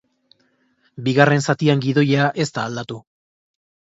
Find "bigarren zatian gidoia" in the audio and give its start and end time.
1.07-2.31